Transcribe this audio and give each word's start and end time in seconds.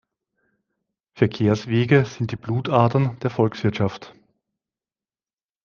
Verkehrswege 1.13 2.05
sind 2.05 2.31
die 2.31 2.35
Blutadern 2.35 3.19
der 3.19 3.29
Volkswirtschaft. 3.29 4.15